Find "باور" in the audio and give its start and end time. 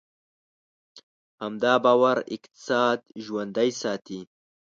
1.83-2.17